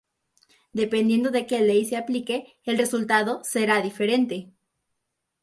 Dependiendo 0.81 1.29
de 1.35 1.45
que 1.45 1.61
ley 1.69 1.85
se 1.85 1.95
aplique 1.95 2.57
el 2.63 2.79
resultado 2.79 3.43
será 3.43 3.83
diferente. 3.83 4.51